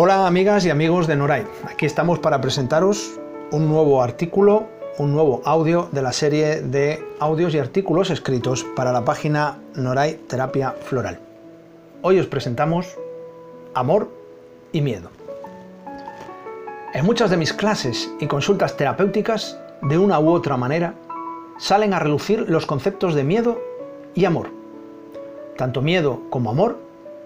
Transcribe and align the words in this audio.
Hola 0.00 0.28
amigas 0.28 0.64
y 0.64 0.70
amigos 0.70 1.08
de 1.08 1.16
Noray. 1.16 1.44
Aquí 1.68 1.84
estamos 1.84 2.20
para 2.20 2.40
presentaros 2.40 3.18
un 3.50 3.66
nuevo 3.66 4.00
artículo, 4.00 4.68
un 4.96 5.12
nuevo 5.12 5.42
audio 5.44 5.88
de 5.90 6.02
la 6.02 6.12
serie 6.12 6.62
de 6.62 7.04
audios 7.18 7.52
y 7.52 7.58
artículos 7.58 8.10
escritos 8.10 8.62
para 8.76 8.92
la 8.92 9.04
página 9.04 9.58
Noray 9.74 10.14
Terapia 10.28 10.70
Floral. 10.70 11.18
Hoy 12.02 12.20
os 12.20 12.28
presentamos 12.28 12.96
Amor 13.74 14.08
y 14.70 14.82
Miedo. 14.82 15.10
En 16.94 17.04
muchas 17.04 17.28
de 17.28 17.36
mis 17.36 17.52
clases 17.52 18.08
y 18.20 18.28
consultas 18.28 18.76
terapéuticas, 18.76 19.58
de 19.82 19.98
una 19.98 20.20
u 20.20 20.30
otra 20.30 20.56
manera, 20.56 20.94
salen 21.58 21.92
a 21.92 21.98
relucir 21.98 22.48
los 22.48 22.66
conceptos 22.66 23.16
de 23.16 23.24
miedo 23.24 23.60
y 24.14 24.26
amor. 24.26 24.50
Tanto 25.56 25.82
miedo 25.82 26.20
como 26.30 26.50
amor 26.50 26.78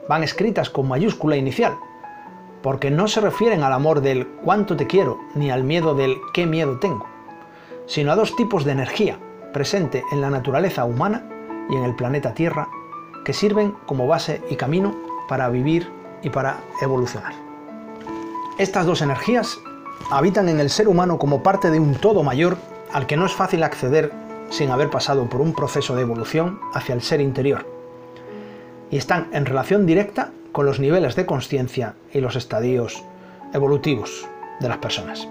van 0.09 0.23
escritas 0.23 0.71
con 0.71 0.89
mayúscula 0.89 1.37
inicial, 1.37 1.77
porque 2.63 2.91
no 2.91 3.09
se 3.09 3.21
refieren 3.21 3.63
al 3.63 3.73
amor 3.73 4.01
del 4.01 4.27
cuánto 4.27 4.77
te 4.77 4.87
quiero 4.87 5.19
ni 5.35 5.51
al 5.51 5.65
miedo 5.65 5.95
del 5.95 6.17
qué 6.33 6.47
miedo 6.47 6.79
tengo, 6.79 7.07
sino 7.87 8.13
a 8.13 8.17
dos 8.17 8.37
tipos 8.37 8.65
de 8.65 8.73
energía 8.73 9.19
presente 9.53 10.05
en 10.13 10.21
la 10.21 10.31
naturaleza 10.31 10.85
humana 10.85 11.29
y 11.69 11.77
en 11.77 11.85
el 11.85 11.95
planeta 11.95 12.35
Tierra 12.35 12.69
que 13.25 13.33
sirven 13.33 13.75
como 13.87 14.07
base 14.07 14.43
y 14.51 14.57
camino 14.57 14.95
para 15.29 15.49
vivir 15.49 15.89
y 16.23 16.31
para 16.31 16.61
evolucionar. 16.81 17.35
Estas 18.59 18.87
dos 18.87 19.03
energías 19.03 19.59
habitan 20.11 20.49
en 20.49 20.61
el 20.61 20.71
ser 20.71 20.89
humano 20.89 21.19
como 21.19 21.43
parte 21.43 21.71
de 21.71 21.81
un 21.81 21.95
todo 21.95 22.23
mayor 22.23 22.57
al 22.93 23.07
que 23.07 23.17
no 23.17 23.27
es 23.27 23.33
fácil 23.33 23.63
acceder 23.63 24.13
sin 24.51 24.71
haber 24.71 24.91
pasado 24.91 25.29
por 25.29 25.41
un 25.41 25.55
proceso 25.55 25.95
de 25.97 26.03
evolución 26.03 26.61
hacia 26.75 26.95
el 26.95 27.03
ser 27.03 27.21
interior. 27.21 27.67
Y 28.91 28.99
están 28.99 29.29
en 29.33 29.47
relación 29.47 29.87
directa 29.87 30.33
con 30.53 30.67
los 30.67 30.79
niveles 30.79 31.17
de 31.17 31.27
conciencia 31.27 31.95
y 32.13 32.21
los 32.21 32.37
estadios 32.37 33.03
evolutivos 33.53 34.29
de 34.61 34.69
las 34.69 34.79
personas. 34.79 35.27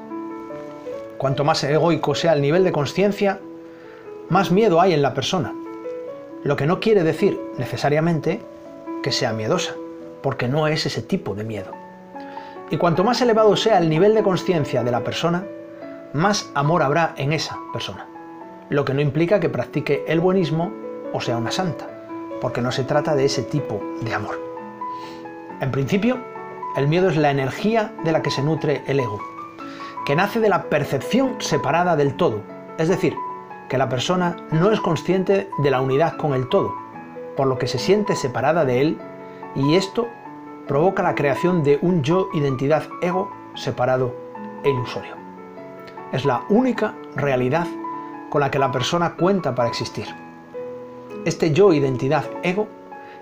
Cuanto 1.18 1.44
más 1.44 1.64
egoico 1.64 2.16
sea 2.16 2.34
el 2.34 2.42
nivel 2.42 2.64
de 2.64 2.72
conciencia, 2.72 3.40
más 4.30 4.52
miedo 4.52 4.82
hay 4.82 4.94
en 4.94 5.02
la 5.02 5.14
persona, 5.14 5.54
lo 6.44 6.56
que 6.56 6.66
no 6.66 6.80
quiere 6.80 7.04
decir 7.04 7.40
necesariamente 7.58 8.42
que 9.04 9.12
sea 9.12 9.32
miedosa, 9.32 9.76
porque 10.24 10.48
no 10.48 10.68
es 10.68 10.86
ese 10.86 11.02
tipo 11.02 11.36
de 11.36 11.44
miedo. 11.44 11.72
Y 12.72 12.78
cuanto 12.78 13.04
más 13.04 13.22
elevado 13.22 13.56
sea 13.56 13.78
el 13.78 13.90
nivel 13.90 14.16
de 14.16 14.24
conciencia 14.24 14.84
de 14.84 14.92
la 14.92 15.04
persona, 15.04 15.46
más 16.14 16.50
amor 16.56 16.82
habrá 16.82 17.14
en 17.18 17.34
esa 17.34 17.58
persona, 17.74 18.08
lo 18.70 18.86
que 18.86 18.94
no 18.94 19.02
implica 19.02 19.40
que 19.40 19.50
practique 19.50 20.04
el 20.08 20.20
buenismo 20.20 20.72
o 21.14 21.22
sea 21.22 21.38
una 21.38 21.52
santa, 21.52 21.88
porque 22.40 22.62
no 22.62 22.72
se 22.72 22.84
trata 22.84 23.16
de 23.16 23.26
ese 23.26 23.44
tipo 23.44 23.82
de 24.02 24.14
amor. 24.14 24.51
En 25.62 25.70
principio, 25.70 26.18
el 26.76 26.88
miedo 26.88 27.08
es 27.08 27.18
la 27.18 27.30
energía 27.30 27.94
de 28.04 28.12
la 28.12 28.24
que 28.24 28.32
se 28.32 28.42
nutre 28.42 28.82
el 28.88 29.00
ego, 29.00 29.20
que 30.08 30.16
nace 30.16 30.40
de 30.40 30.50
la 30.50 30.64
percepción 30.64 31.36
separada 31.40 31.96
del 31.96 32.16
todo, 32.16 32.42
es 32.80 32.90
decir, 32.90 33.16
que 33.70 33.78
la 33.78 33.88
persona 33.88 34.38
no 34.50 34.72
es 34.72 34.82
consciente 34.82 35.52
de 35.60 35.70
la 35.70 35.80
unidad 35.80 36.18
con 36.18 36.34
el 36.34 36.50
todo, 36.50 36.74
por 37.38 37.46
lo 37.46 37.60
que 37.60 37.68
se 37.68 37.78
siente 37.78 38.16
separada 38.16 38.66
de 38.66 38.82
él 38.82 38.98
y 39.54 39.76
esto 39.76 40.08
provoca 40.68 41.04
la 41.04 41.14
creación 41.14 41.62
de 41.62 41.78
un 41.84 42.02
yo 42.02 42.30
identidad 42.34 42.90
ego 43.04 43.32
separado 43.54 44.16
e 44.64 44.70
ilusorio. 44.72 45.14
Es 46.12 46.26
la 46.26 46.42
única 46.50 46.96
realidad 47.16 47.68
con 48.32 48.42
la 48.42 48.50
que 48.50 48.58
la 48.58 48.72
persona 48.72 49.14
cuenta 49.14 49.54
para 49.54 49.70
existir. 49.70 50.08
Este 51.24 51.52
yo 51.52 51.72
identidad 51.72 52.26
ego 52.42 52.68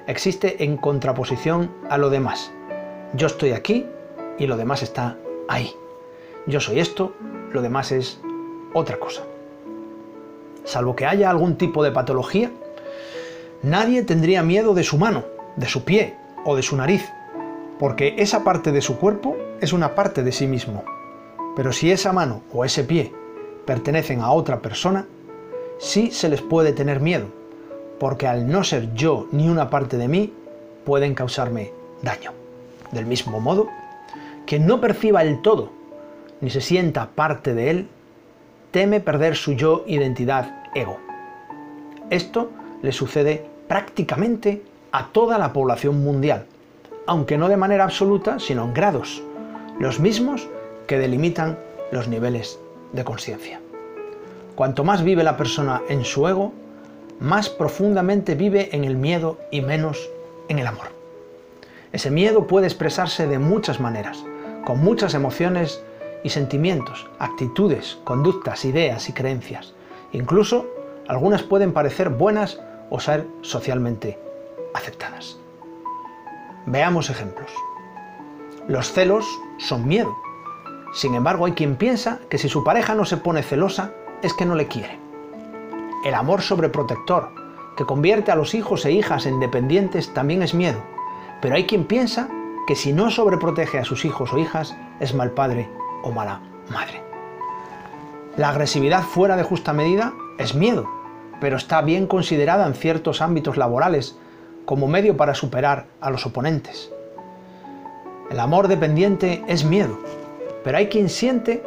existe 0.09 0.63
en 0.63 0.75
contraposición 0.75 1.69
a 1.87 1.99
lo 1.99 2.09
demás. 2.09 2.51
Yo 3.13 3.27
estoy 3.27 3.51
aquí 3.51 3.85
y 4.39 4.47
lo 4.47 4.57
demás 4.57 4.81
está 4.81 5.17
ahí. 5.47 5.71
Yo 6.47 6.59
soy 6.59 6.79
esto, 6.79 7.13
lo 7.51 7.61
demás 7.61 7.91
es 7.91 8.19
otra 8.73 8.97
cosa. 8.97 9.21
Salvo 10.63 10.95
que 10.95 11.05
haya 11.05 11.29
algún 11.29 11.57
tipo 11.57 11.83
de 11.83 11.91
patología, 11.91 12.49
nadie 13.61 14.01
tendría 14.01 14.41
miedo 14.41 14.73
de 14.73 14.83
su 14.83 14.97
mano, 14.97 15.25
de 15.55 15.67
su 15.67 15.83
pie 15.83 16.15
o 16.43 16.55
de 16.55 16.63
su 16.63 16.75
nariz, 16.75 17.07
porque 17.77 18.15
esa 18.17 18.43
parte 18.43 18.71
de 18.71 18.81
su 18.81 18.97
cuerpo 18.97 19.37
es 19.61 19.73
una 19.73 19.93
parte 19.93 20.23
de 20.23 20.31
sí 20.31 20.47
mismo. 20.47 20.83
Pero 21.55 21.71
si 21.71 21.91
esa 21.91 22.13
mano 22.13 22.41
o 22.51 22.65
ese 22.65 22.83
pie 22.83 23.13
pertenecen 23.65 24.21
a 24.21 24.31
otra 24.31 24.59
persona, 24.59 25.05
sí 25.77 26.09
se 26.09 26.29
les 26.29 26.41
puede 26.41 26.73
tener 26.73 26.99
miedo, 26.99 27.27
porque 27.99 28.27
al 28.27 28.49
no 28.49 28.63
ser 28.63 28.93
yo 28.93 29.27
ni 29.31 29.49
una 29.49 29.69
parte 29.69 29.97
de 29.97 30.07
mí, 30.07 30.33
pueden 30.85 31.13
causarme 31.13 31.71
daño. 32.01 32.31
Del 32.91 33.05
mismo 33.05 33.39
modo, 33.39 33.67
que 34.45 34.59
no 34.59 34.81
perciba 34.81 35.21
el 35.21 35.41
todo, 35.41 35.69
ni 36.41 36.49
se 36.49 36.61
sienta 36.61 37.09
parte 37.13 37.53
de 37.53 37.69
él, 37.69 37.87
teme 38.71 38.99
perder 38.99 39.35
su 39.35 39.53
yo 39.53 39.83
identidad 39.85 40.63
ego. 40.73 40.97
Esto 42.09 42.49
le 42.81 42.91
sucede 42.91 43.45
prácticamente 43.67 44.63
a 44.91 45.07
toda 45.07 45.37
la 45.37 45.53
población 45.53 46.03
mundial, 46.03 46.45
aunque 47.05 47.37
no 47.37 47.49
de 47.49 47.57
manera 47.57 47.83
absoluta, 47.83 48.39
sino 48.39 48.63
en 48.65 48.73
grados, 48.73 49.21
los 49.79 49.99
mismos 49.99 50.47
que 50.87 50.97
delimitan 50.97 51.59
los 51.91 52.07
niveles 52.07 52.59
de 52.93 53.03
conciencia. 53.03 53.59
Cuanto 54.55 54.83
más 54.83 55.03
vive 55.03 55.23
la 55.23 55.37
persona 55.37 55.81
en 55.89 56.03
su 56.03 56.27
ego, 56.27 56.53
más 57.19 57.49
profundamente 57.49 58.35
vive 58.35 58.69
en 58.71 58.85
el 58.85 58.95
miedo 58.95 59.37
y 59.51 59.61
menos 59.61 60.09
en 60.47 60.59
el 60.59 60.67
amor. 60.67 60.87
Ese 61.91 62.11
miedo 62.11 62.47
puede 62.47 62.67
expresarse 62.67 63.27
de 63.27 63.39
muchas 63.39 63.79
maneras, 63.79 64.23
con 64.65 64.79
muchas 64.79 65.13
emociones 65.13 65.83
y 66.23 66.29
sentimientos, 66.29 67.09
actitudes, 67.19 67.97
conductas, 68.03 68.63
ideas 68.63 69.09
y 69.09 69.13
creencias. 69.13 69.73
Incluso 70.13 70.67
algunas 71.07 71.43
pueden 71.43 71.73
parecer 71.73 72.09
buenas 72.09 72.59
o 72.89 72.99
ser 72.99 73.25
socialmente 73.41 74.17
aceptadas. 74.73 75.37
Veamos 76.65 77.09
ejemplos. 77.09 77.51
Los 78.67 78.93
celos 78.93 79.25
son 79.57 79.87
miedo. 79.87 80.15
Sin 80.93 81.15
embargo, 81.15 81.45
hay 81.45 81.53
quien 81.53 81.75
piensa 81.75 82.19
que 82.29 82.37
si 82.37 82.49
su 82.49 82.63
pareja 82.63 82.95
no 82.95 83.05
se 83.05 83.17
pone 83.17 83.43
celosa 83.43 83.91
es 84.21 84.33
que 84.33 84.45
no 84.45 84.55
le 84.55 84.67
quiere 84.67 85.08
el 86.03 86.13
amor 86.13 86.41
sobreprotector, 86.41 87.29
que 87.75 87.85
convierte 87.85 88.31
a 88.31 88.35
los 88.35 88.55
hijos 88.55 88.85
e 88.85 88.91
hijas 88.91 89.25
en 89.25 89.39
dependientes, 89.39 90.13
también 90.13 90.41
es 90.41 90.53
miedo. 90.53 90.81
Pero 91.41 91.55
hay 91.55 91.65
quien 91.65 91.85
piensa 91.85 92.29
que 92.67 92.75
si 92.75 92.93
no 92.93 93.09
sobreprotege 93.09 93.79
a 93.79 93.85
sus 93.85 94.05
hijos 94.05 94.31
o 94.33 94.37
hijas, 94.37 94.75
es 94.99 95.13
mal 95.13 95.31
padre 95.31 95.69
o 96.03 96.11
mala 96.11 96.41
madre. 96.69 97.01
La 98.37 98.49
agresividad 98.49 99.03
fuera 99.03 99.35
de 99.35 99.43
justa 99.43 99.73
medida 99.73 100.13
es 100.37 100.55
miedo, 100.55 100.89
pero 101.41 101.57
está 101.57 101.81
bien 101.81 102.07
considerada 102.07 102.65
en 102.65 102.75
ciertos 102.75 103.21
ámbitos 103.21 103.57
laborales 103.57 104.17
como 104.65 104.87
medio 104.87 105.17
para 105.17 105.33
superar 105.33 105.87
a 105.99 106.11
los 106.11 106.25
oponentes. 106.25 106.91
El 108.29 108.39
amor 108.39 108.67
dependiente 108.67 109.43
es 109.47 109.65
miedo, 109.65 109.97
pero 110.63 110.77
hay 110.77 110.87
quien 110.87 111.09
siente 111.09 111.63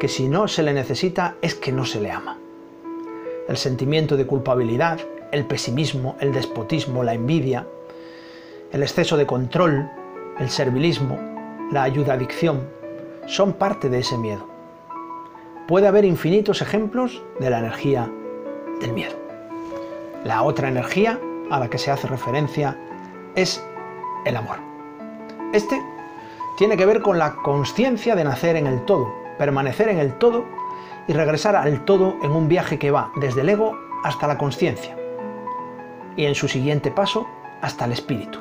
que 0.00 0.08
si 0.08 0.28
no 0.28 0.48
se 0.48 0.62
le 0.62 0.72
necesita 0.72 1.34
es 1.42 1.54
que 1.54 1.72
no 1.72 1.84
se 1.84 2.00
le 2.00 2.10
ama 2.10 2.38
el 3.48 3.56
sentimiento 3.56 4.16
de 4.16 4.26
culpabilidad, 4.26 4.98
el 5.32 5.44
pesimismo, 5.44 6.16
el 6.20 6.32
despotismo, 6.32 7.04
la 7.04 7.14
envidia, 7.14 7.66
el 8.72 8.82
exceso 8.82 9.16
de 9.16 9.26
control, 9.26 9.88
el 10.38 10.50
servilismo, 10.50 11.18
la 11.70 11.84
ayuda-adicción, 11.84 12.68
son 13.26 13.52
parte 13.52 13.88
de 13.88 14.00
ese 14.00 14.18
miedo. 14.18 14.46
Puede 15.66 15.88
haber 15.88 16.04
infinitos 16.04 16.62
ejemplos 16.62 17.22
de 17.40 17.50
la 17.50 17.58
energía 17.58 18.10
del 18.80 18.92
miedo. 18.92 19.14
La 20.24 20.42
otra 20.42 20.68
energía 20.68 21.18
a 21.50 21.58
la 21.58 21.68
que 21.68 21.78
se 21.78 21.90
hace 21.90 22.06
referencia 22.06 22.76
es 23.34 23.62
el 24.24 24.36
amor. 24.36 24.58
Este 25.52 25.80
tiene 26.56 26.76
que 26.76 26.86
ver 26.86 27.02
con 27.02 27.18
la 27.18 27.34
conciencia 27.36 28.16
de 28.16 28.24
nacer 28.24 28.56
en 28.56 28.66
el 28.66 28.84
todo, 28.84 29.12
permanecer 29.38 29.88
en 29.88 29.98
el 29.98 30.14
todo 30.14 30.44
y 31.08 31.12
regresar 31.12 31.56
al 31.56 31.84
todo 31.84 32.16
en 32.22 32.32
un 32.32 32.48
viaje 32.48 32.78
que 32.78 32.90
va 32.90 33.12
desde 33.16 33.42
el 33.42 33.48
ego 33.48 33.76
hasta 34.02 34.26
la 34.26 34.38
conciencia 34.38 34.96
y 36.16 36.24
en 36.24 36.34
su 36.34 36.48
siguiente 36.48 36.90
paso 36.90 37.26
hasta 37.60 37.84
el 37.84 37.92
espíritu. 37.92 38.38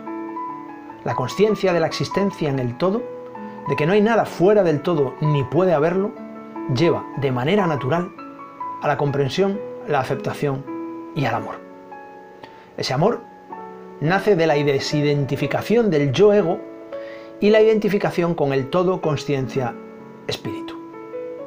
La 1.04 1.16
conciencia 1.16 1.74
de 1.74 1.80
la 1.80 1.88
existencia 1.88 2.50
en 2.50 2.60
el 2.60 2.78
todo, 2.78 3.04
de 3.68 3.76
que 3.76 3.86
no 3.86 3.94
hay 3.94 4.02
nada 4.02 4.26
fuera 4.26 4.64
del 4.64 4.82
todo 4.82 5.14
ni 5.22 5.44
puede 5.44 5.74
haberlo, 5.74 6.12
lleva 6.76 7.06
de 7.18 7.32
manera 7.32 7.68
natural 7.68 8.12
a 8.82 8.88
la 8.88 8.98
comprensión, 8.98 9.60
la 9.88 10.00
aceptación 10.00 10.66
y 11.16 11.26
al 11.26 11.36
amor. 11.36 11.56
Ese 12.78 12.94
amor 12.94 13.22
nace 14.02 14.36
de 14.36 14.48
la 14.48 14.56
desidentificación 14.56 15.90
del 15.90 16.12
yo 16.12 16.34
ego 16.34 16.60
y 17.40 17.50
la 17.50 17.62
identificación 17.62 18.34
con 18.34 18.54
el 18.54 18.70
todo 18.70 19.02
conciencia 19.02 19.76
espíritu. 20.28 20.76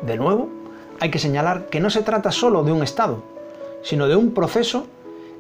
De 0.03 0.17
nuevo, 0.17 0.49
hay 1.01 1.11
que 1.11 1.19
señalar 1.19 1.67
que 1.67 1.81
no 1.81 1.91
se 1.91 2.03
trata 2.03 2.33
solo 2.33 2.65
de 2.65 2.73
un 2.73 2.83
estado, 2.83 3.23
sino 3.83 4.09
de 4.09 4.17
un 4.17 4.33
proceso 4.33 4.87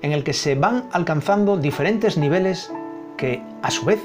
en 0.03 0.13
el 0.13 0.23
que 0.23 0.33
se 0.33 0.55
van 0.55 0.89
alcanzando 0.93 1.57
diferentes 1.57 2.17
niveles 2.17 2.73
que, 3.17 3.43
a 3.63 3.71
su 3.71 3.85
vez, 3.85 4.01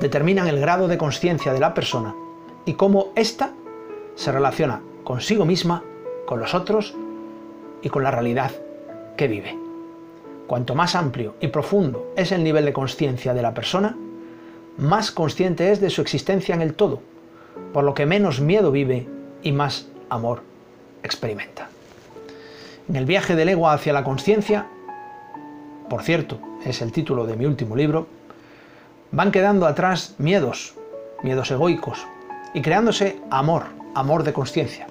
determinan 0.00 0.48
el 0.48 0.60
grado 0.60 0.88
de 0.88 0.98
conciencia 0.98 1.52
de 1.54 1.60
la 1.60 1.72
persona 1.72 2.14
y 2.66 2.74
cómo 2.74 3.12
ésta 3.14 3.52
se 4.14 4.32
relaciona 4.32 4.82
consigo 5.04 5.44
misma, 5.44 5.82
con 6.26 6.40
los 6.40 6.54
otros 6.54 6.94
y 7.80 7.88
con 7.88 8.02
la 8.02 8.10
realidad 8.10 8.50
que 9.16 9.28
vive. 9.28 9.56
Cuanto 10.46 10.74
más 10.74 10.94
amplio 10.94 11.34
y 11.40 11.48
profundo 11.48 12.12
es 12.16 12.32
el 12.32 12.44
nivel 12.44 12.66
de 12.66 12.72
conciencia 12.72 13.32
de 13.32 13.42
la 13.42 13.54
persona, 13.54 13.96
más 14.76 15.10
consciente 15.10 15.70
es 15.70 15.80
de 15.80 15.88
su 15.88 16.02
existencia 16.02 16.54
en 16.54 16.60
el 16.60 16.74
todo, 16.74 17.00
por 17.72 17.84
lo 17.84 17.94
que 17.94 18.04
menos 18.04 18.40
miedo 18.40 18.70
vive 18.70 19.08
y 19.42 19.52
más 19.52 19.88
amor 20.10 20.42
experimenta. 21.06 21.68
En 22.88 22.96
el 22.96 23.06
viaje 23.06 23.34
del 23.34 23.48
ego 23.48 23.68
hacia 23.68 23.92
la 23.92 24.04
conciencia, 24.04 24.66
por 25.88 26.02
cierto, 26.02 26.38
es 26.64 26.82
el 26.82 26.92
título 26.92 27.26
de 27.26 27.36
mi 27.36 27.46
último 27.46 27.76
libro, 27.76 28.06
van 29.12 29.32
quedando 29.32 29.66
atrás 29.66 30.14
miedos, 30.18 30.74
miedos 31.22 31.50
egoicos, 31.50 32.06
y 32.54 32.62
creándose 32.62 33.18
amor, 33.30 33.64
amor 33.94 34.22
de 34.22 34.32
conciencia, 34.32 34.86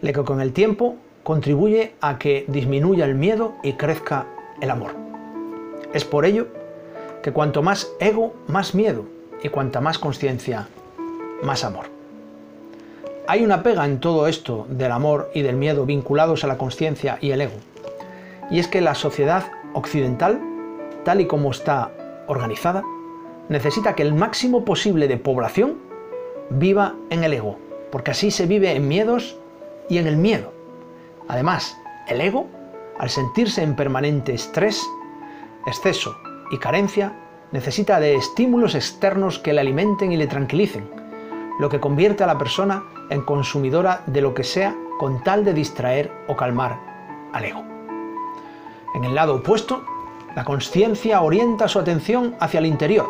lo 0.00 0.12
que 0.12 0.24
con 0.24 0.40
el 0.40 0.52
tiempo 0.52 0.96
contribuye 1.22 1.94
a 2.00 2.18
que 2.18 2.44
disminuya 2.48 3.04
el 3.04 3.14
miedo 3.14 3.54
y 3.62 3.74
crezca 3.74 4.26
el 4.60 4.70
amor. 4.70 4.94
Es 5.92 6.04
por 6.04 6.24
ello 6.26 6.48
que 7.22 7.32
cuanto 7.32 7.62
más 7.62 7.88
ego, 8.00 8.34
más 8.48 8.74
miedo, 8.74 9.06
y 9.42 9.48
cuanta 9.48 9.80
más 9.80 9.98
conciencia, 9.98 10.68
más 11.42 11.64
amor. 11.64 11.93
Hay 13.26 13.42
una 13.42 13.62
pega 13.62 13.86
en 13.86 14.00
todo 14.00 14.26
esto 14.26 14.66
del 14.68 14.92
amor 14.92 15.30
y 15.32 15.40
del 15.40 15.56
miedo 15.56 15.86
vinculados 15.86 16.44
a 16.44 16.46
la 16.46 16.58
conciencia 16.58 17.16
y 17.22 17.30
el 17.30 17.40
ego, 17.40 17.54
y 18.50 18.58
es 18.58 18.68
que 18.68 18.82
la 18.82 18.94
sociedad 18.94 19.44
occidental, 19.72 20.38
tal 21.04 21.22
y 21.22 21.26
como 21.26 21.50
está 21.50 21.90
organizada, 22.26 22.82
necesita 23.48 23.94
que 23.94 24.02
el 24.02 24.12
máximo 24.12 24.66
posible 24.66 25.08
de 25.08 25.16
población 25.16 25.78
viva 26.50 26.96
en 27.08 27.24
el 27.24 27.32
ego, 27.32 27.56
porque 27.90 28.10
así 28.10 28.30
se 28.30 28.44
vive 28.44 28.72
en 28.72 28.88
miedos 28.88 29.38
y 29.88 29.96
en 29.96 30.06
el 30.06 30.18
miedo. 30.18 30.52
Además, 31.26 31.78
el 32.08 32.20
ego, 32.20 32.46
al 32.98 33.08
sentirse 33.08 33.62
en 33.62 33.74
permanente 33.74 34.34
estrés, 34.34 34.82
exceso 35.66 36.14
y 36.50 36.58
carencia, 36.58 37.16
necesita 37.52 38.00
de 38.00 38.16
estímulos 38.16 38.74
externos 38.74 39.38
que 39.38 39.54
le 39.54 39.62
alimenten 39.62 40.12
y 40.12 40.18
le 40.18 40.26
tranquilicen, 40.26 41.03
lo 41.58 41.68
que 41.68 41.80
convierte 41.80 42.24
a 42.24 42.26
la 42.26 42.38
persona 42.38 42.84
en 43.10 43.22
consumidora 43.22 44.02
de 44.06 44.20
lo 44.20 44.34
que 44.34 44.44
sea 44.44 44.74
con 44.98 45.22
tal 45.22 45.44
de 45.44 45.54
distraer 45.54 46.12
o 46.28 46.36
calmar 46.36 46.78
al 47.32 47.44
ego. 47.44 47.64
En 48.94 49.04
el 49.04 49.14
lado 49.14 49.36
opuesto, 49.36 49.84
la 50.34 50.44
conciencia 50.44 51.20
orienta 51.20 51.68
su 51.68 51.78
atención 51.78 52.34
hacia 52.40 52.58
el 52.58 52.66
interior 52.66 53.08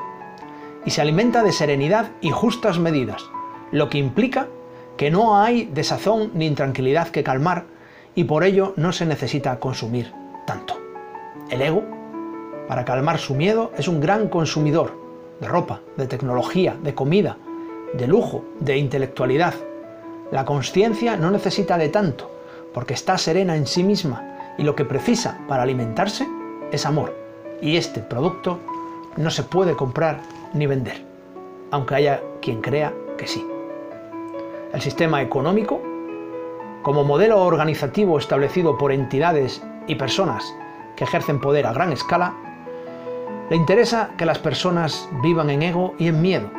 y 0.84 0.90
se 0.90 1.00
alimenta 1.00 1.42
de 1.42 1.52
serenidad 1.52 2.10
y 2.20 2.30
justas 2.30 2.78
medidas, 2.78 3.24
lo 3.70 3.88
que 3.88 3.98
implica 3.98 4.48
que 4.96 5.10
no 5.10 5.38
hay 5.38 5.64
desazón 5.66 6.30
ni 6.34 6.46
intranquilidad 6.46 7.08
que 7.08 7.24
calmar 7.24 7.64
y 8.14 8.24
por 8.24 8.44
ello 8.44 8.74
no 8.76 8.92
se 8.92 9.06
necesita 9.06 9.58
consumir 9.58 10.12
tanto. 10.46 10.78
El 11.50 11.62
ego, 11.62 11.82
para 12.68 12.84
calmar 12.84 13.18
su 13.18 13.34
miedo, 13.34 13.72
es 13.76 13.88
un 13.88 14.00
gran 14.00 14.28
consumidor 14.28 14.92
de 15.40 15.48
ropa, 15.48 15.80
de 15.96 16.06
tecnología, 16.06 16.76
de 16.82 16.94
comida, 16.94 17.38
de 17.96 18.06
lujo, 18.06 18.44
de 18.60 18.76
intelectualidad. 18.76 19.54
La 20.30 20.44
conciencia 20.44 21.16
no 21.16 21.30
necesita 21.30 21.78
de 21.78 21.88
tanto, 21.88 22.30
porque 22.72 22.94
está 22.94 23.16
serena 23.18 23.56
en 23.56 23.66
sí 23.66 23.84
misma 23.84 24.54
y 24.58 24.62
lo 24.62 24.74
que 24.74 24.84
precisa 24.84 25.38
para 25.48 25.62
alimentarse 25.62 26.26
es 26.72 26.86
amor. 26.86 27.14
Y 27.60 27.76
este 27.76 28.00
producto 28.00 28.58
no 29.16 29.30
se 29.30 29.44
puede 29.44 29.74
comprar 29.74 30.20
ni 30.52 30.66
vender, 30.66 31.02
aunque 31.70 31.94
haya 31.94 32.22
quien 32.42 32.60
crea 32.60 32.92
que 33.16 33.26
sí. 33.26 33.46
El 34.72 34.80
sistema 34.80 35.22
económico 35.22 35.80
como 36.82 37.04
modelo 37.04 37.40
organizativo 37.42 38.18
establecido 38.18 38.76
por 38.76 38.92
entidades 38.92 39.62
y 39.86 39.94
personas 39.94 40.44
que 40.96 41.04
ejercen 41.04 41.40
poder 41.40 41.66
a 41.66 41.72
gran 41.72 41.92
escala, 41.92 42.34
le 43.48 43.56
interesa 43.56 44.10
que 44.18 44.26
las 44.26 44.38
personas 44.38 45.08
vivan 45.22 45.50
en 45.50 45.62
ego 45.62 45.94
y 45.98 46.08
en 46.08 46.20
miedo, 46.20 46.50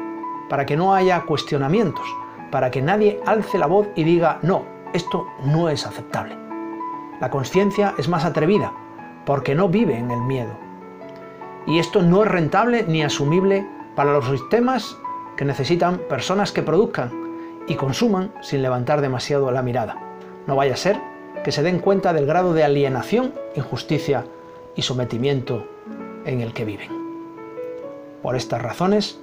para 0.49 0.65
que 0.65 0.77
no 0.77 0.93
haya 0.93 1.21
cuestionamientos, 1.21 2.05
para 2.51 2.71
que 2.71 2.81
nadie 2.81 3.19
alce 3.25 3.57
la 3.57 3.67
voz 3.67 3.87
y 3.95 4.03
diga, 4.03 4.39
no, 4.41 4.65
esto 4.93 5.27
no 5.43 5.69
es 5.69 5.85
aceptable. 5.85 6.37
La 7.19 7.29
conciencia 7.29 7.93
es 7.97 8.07
más 8.07 8.25
atrevida, 8.25 8.73
porque 9.25 9.55
no 9.55 9.69
vive 9.69 9.97
en 9.97 10.11
el 10.11 10.21
miedo. 10.21 10.51
Y 11.65 11.79
esto 11.79 12.01
no 12.01 12.23
es 12.23 12.29
rentable 12.29 12.83
ni 12.87 13.03
asumible 13.03 13.67
para 13.95 14.13
los 14.13 14.25
sistemas 14.25 14.97
que 15.35 15.45
necesitan 15.45 15.99
personas 16.09 16.51
que 16.51 16.61
produzcan 16.61 17.11
y 17.67 17.75
consuman 17.75 18.33
sin 18.41 18.61
levantar 18.61 19.01
demasiado 19.01 19.51
la 19.51 19.61
mirada. 19.61 19.97
No 20.47 20.55
vaya 20.55 20.73
a 20.73 20.77
ser 20.77 20.99
que 21.43 21.51
se 21.51 21.63
den 21.63 21.79
cuenta 21.79 22.13
del 22.13 22.25
grado 22.25 22.53
de 22.53 22.63
alienación, 22.63 23.33
injusticia 23.55 24.25
y 24.75 24.81
sometimiento 24.83 25.67
en 26.25 26.41
el 26.41 26.53
que 26.53 26.65
viven. 26.65 26.89
Por 28.21 28.35
estas 28.35 28.61
razones, 28.61 29.19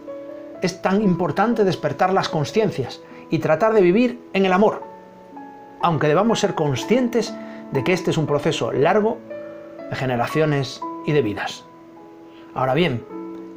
es 0.62 0.81
tan 0.81 1.03
importante 1.03 1.64
despertar 1.64 2.12
las 2.12 2.29
conciencias 2.29 3.03
y 3.31 3.38
tratar 3.38 3.75
de 3.75 3.82
vivir 3.82 4.20
en 4.32 4.47
el 4.47 4.53
amor, 4.53 4.82
aunque 5.81 6.09
debamos 6.09 6.41
ser 6.41 6.55
conscientes 6.55 7.35
de 7.73 7.85
que 7.85 7.93
este 7.93 8.11
es 8.11 8.19
un 8.19 8.26
proceso 8.26 8.73
largo 8.73 9.19
de 9.91 9.97
generaciones 9.97 10.81
y 11.06 11.12
de 11.12 11.23
vidas. 11.23 11.64
Ahora 12.55 12.75
bien, 12.75 13.05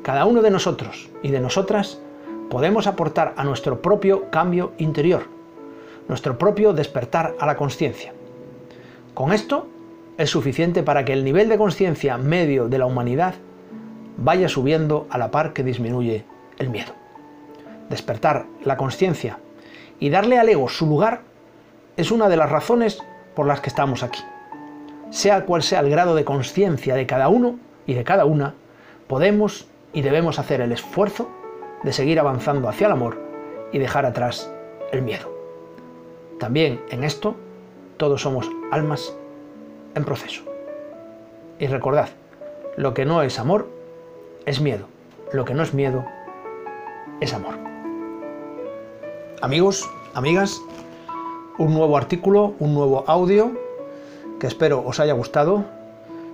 cada 0.04 0.25
uno 0.25 0.42
de 0.42 0.52
nosotros 0.52 1.10
y 1.24 1.30
de 1.30 1.40
nosotras 1.40 2.00
podemos 2.50 2.88
aportar 2.88 3.34
a 3.38 3.44
nuestro 3.44 3.81
propio 3.81 4.30
cambio 4.30 4.74
interior 4.78 5.36
nuestro 6.08 6.38
propio 6.38 6.74
despertar 6.74 7.36
a 7.40 7.46
la 7.46 7.56
conciencia. 7.56 8.13
Con 9.13 9.34
esto 9.34 9.68
es 10.18 10.30
suficiente 10.30 10.84
para 10.84 11.06
que 11.06 11.13
el 11.13 11.24
nivel 11.24 11.50
de 11.50 11.58
conciencia 11.58 12.18
medio 12.18 12.68
de 12.68 12.78
la 12.78 12.86
humanidad 12.86 13.36
vaya 14.18 14.48
subiendo 14.48 15.08
a 15.10 15.18
la 15.18 15.31
par 15.31 15.54
que 15.54 15.63
disminuye 15.63 16.25
el 16.57 16.69
miedo. 16.69 16.94
Despertar 17.90 18.46
la 18.63 18.78
conciencia 18.78 19.40
y 20.00 20.10
darle 20.10 20.40
al 20.40 20.50
ego 20.50 20.69
su 20.69 20.86
lugar 20.86 21.22
es 21.98 22.12
una 22.12 22.30
de 22.30 22.38
las 22.38 22.50
razones 22.50 23.00
por 23.36 23.46
las 23.46 23.62
que 23.62 23.70
estamos 23.70 24.03
aquí. 24.03 24.22
Sea 25.10 25.46
cual 25.46 25.63
sea 25.63 25.80
el 25.80 25.89
grado 25.89 26.15
de 26.15 26.25
conciencia 26.25 26.96
de 26.96 27.06
cada 27.06 27.30
uno 27.30 27.58
y 27.86 27.94
de 27.94 28.03
cada 28.03 28.25
una, 28.25 28.56
podemos 29.08 29.68
y 29.94 30.01
debemos 30.01 30.39
hacer 30.39 30.62
el 30.62 30.72
esfuerzo 30.72 31.30
de 31.84 31.94
seguir 31.94 32.20
avanzando 32.20 32.68
hacia 32.68 32.88
el 32.88 32.94
amor 32.94 33.22
y 33.72 33.80
dejar 33.80 34.06
atrás 34.06 34.51
el 34.91 35.01
miedo. 35.01 35.32
También 36.39 36.82
en 36.89 37.03
esto 37.03 37.36
todos 37.98 38.22
somos 38.22 38.50
almas 38.72 39.13
en 39.96 40.03
proceso. 40.03 40.44
Y 41.60 41.68
recordad, 41.68 42.10
lo 42.75 42.94
que 42.94 43.06
no 43.06 43.22
es 43.22 43.39
amor 43.39 43.70
es 44.46 44.60
miedo. 44.60 44.88
Lo 45.32 45.46
que 45.46 45.53
no 45.53 45.63
es 45.63 45.74
miedo 45.74 46.06
es 47.19 47.34
amor. 47.34 47.55
Amigos, 49.41 49.89
amigas, 50.13 50.62
un 51.57 51.74
nuevo 51.74 51.98
artículo, 51.98 52.53
un 52.60 52.74
nuevo 52.74 53.03
audio 53.07 53.51
que 54.39 54.48
espero 54.48 54.84
os 54.86 55.00
haya 55.00 55.13
gustado 55.13 55.65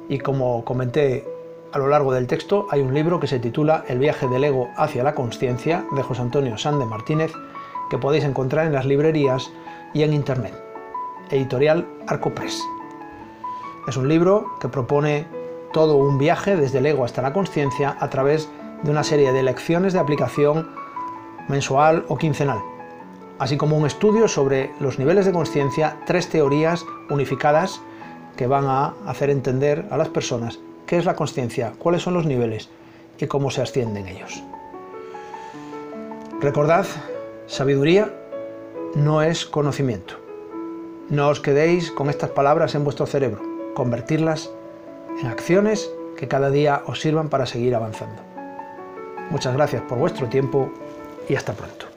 y 0.09 0.19
como 0.19 0.65
comenté 0.65 1.27
a 1.71 1.77
lo 1.77 1.87
largo 1.87 2.11
del 2.13 2.27
texto 2.27 2.67
hay 2.71 2.81
un 2.81 2.93
libro 2.93 3.19
que 3.19 3.27
se 3.27 3.39
titula 3.39 3.85
El 3.87 3.99
viaje 3.99 4.27
del 4.27 4.43
ego 4.43 4.69
hacia 4.75 5.03
la 5.03 5.15
conciencia 5.15 5.85
de 5.91 6.03
José 6.03 6.21
Antonio 6.21 6.57
Sande 6.57 6.85
Martínez 6.85 7.31
que 7.89 7.97
podéis 7.97 8.23
encontrar 8.23 8.65
en 8.65 8.73
las 8.73 8.85
librerías 8.85 9.51
y 9.93 10.03
en 10.03 10.13
Internet. 10.13 10.53
Editorial 11.29 11.87
Arcopress. 12.07 12.61
Es 13.87 13.97
un 13.97 14.07
libro 14.07 14.57
que 14.59 14.67
propone 14.67 15.27
todo 15.73 15.95
un 15.95 16.17
viaje 16.17 16.55
desde 16.55 16.79
el 16.79 16.85
ego 16.85 17.05
hasta 17.05 17.21
la 17.21 17.33
conciencia 17.33 17.95
a 17.99 18.09
través 18.09 18.49
de 18.83 18.91
una 18.91 19.03
serie 19.03 19.31
de 19.31 19.43
lecciones 19.43 19.93
de 19.93 19.99
aplicación 19.99 20.69
mensual 21.47 22.05
o 22.07 22.17
quincenal, 22.17 22.61
así 23.39 23.57
como 23.57 23.77
un 23.77 23.85
estudio 23.85 24.27
sobre 24.27 24.71
los 24.79 24.99
niveles 24.99 25.25
de 25.25 25.31
conciencia, 25.31 25.97
tres 26.05 26.29
teorías 26.29 26.85
unificadas 27.09 27.81
que 28.35 28.47
van 28.47 28.65
a 28.65 28.93
hacer 29.05 29.29
entender 29.29 29.87
a 29.91 29.97
las 29.97 30.09
personas 30.09 30.59
qué 30.85 30.97
es 30.97 31.05
la 31.05 31.15
conciencia, 31.15 31.73
cuáles 31.77 32.01
son 32.01 32.13
los 32.13 32.25
niveles 32.25 32.69
y 33.19 33.27
cómo 33.27 33.51
se 33.51 33.61
ascienden 33.61 34.07
ellos. 34.07 34.43
Recordad, 36.41 36.85
sabiduría 37.45 38.13
no 38.95 39.21
es 39.21 39.45
conocimiento. 39.45 40.15
No 41.09 41.27
os 41.27 41.39
quedéis 41.39 41.91
con 41.91 42.09
estas 42.09 42.31
palabras 42.31 42.73
en 42.73 42.83
vuestro 42.83 43.05
cerebro, 43.05 43.41
convertirlas 43.75 44.49
en 45.19 45.27
acciones 45.27 45.91
que 46.17 46.27
cada 46.27 46.49
día 46.49 46.81
os 46.87 47.01
sirvan 47.01 47.29
para 47.29 47.45
seguir 47.45 47.75
avanzando. 47.75 48.30
Muchas 49.31 49.53
gracias 49.53 49.81
por 49.83 49.97
vuestro 49.97 50.27
tiempo 50.27 50.69
y 51.29 51.35
hasta 51.35 51.53
pronto. 51.53 51.90